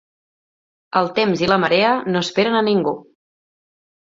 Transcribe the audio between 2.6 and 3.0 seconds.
a ningú.